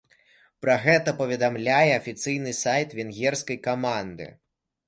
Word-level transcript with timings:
Пра 0.65 0.77
гэта 0.85 1.13
паведамляе 1.19 1.91
афіцыйны 1.99 2.57
сайт 2.63 2.89
венгерскай 3.01 3.57
каманды. 3.69 4.33